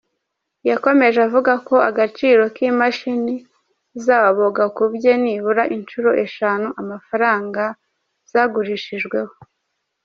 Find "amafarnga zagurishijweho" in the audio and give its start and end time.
6.81-9.33